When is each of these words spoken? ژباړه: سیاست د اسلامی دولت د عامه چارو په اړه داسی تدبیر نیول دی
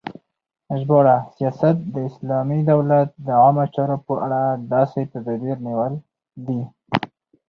ژباړه: 0.79 1.17
سیاست 1.35 1.77
د 1.93 1.95
اسلامی 2.09 2.59
دولت 2.71 3.09
د 3.27 3.29
عامه 3.41 3.65
چارو 3.73 3.97
په 4.05 4.13
اړه 4.25 4.41
داسی 4.71 5.03
تدبیر 5.11 5.57
نیول 5.67 5.93
دی 6.45 6.61